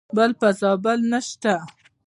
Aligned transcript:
بل 0.15 0.31
په 0.39 0.47
زابل 0.59 0.99
نشته. 1.11 1.53